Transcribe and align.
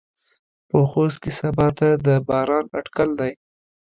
په 0.69 0.77
خوست 0.89 1.17
کې 1.23 1.31
سباته 1.39 1.89
د 2.05 2.07
باران 2.27 2.65
اټکل 2.79 3.09
دى. 3.19 3.31